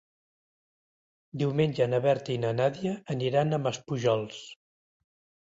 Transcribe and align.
Diumenge 1.41 1.87
na 1.91 1.99
Berta 2.07 2.33
i 2.37 2.39
na 2.47 2.55
Nàdia 2.61 2.95
aniran 3.17 3.53
a 3.53 3.61
Maspujols. 3.67 4.43